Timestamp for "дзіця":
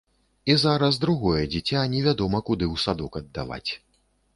1.53-1.85